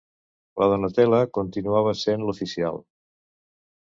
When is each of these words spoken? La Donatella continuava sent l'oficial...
La 0.61 0.69
Donatella 0.71 1.19
continuava 1.39 1.93
sent 2.05 2.25
l'oficial... 2.31 2.85